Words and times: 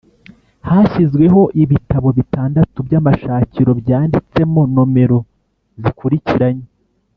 Hashyizweho 0.67 1.41
"ibitabo 1.63 2.07
bitandatu" 2.17 2.77
by'amashakiro 2.87 3.71
byanditsemo 3.81 4.61
nomero 4.73 5.19
zikurikiranye 5.81 6.65